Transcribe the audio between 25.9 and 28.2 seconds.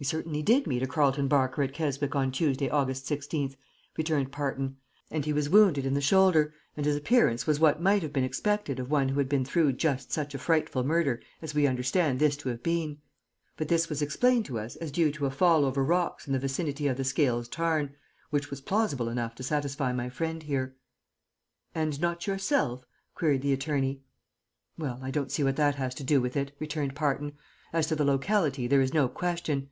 to do with it," returned Parton. "As to the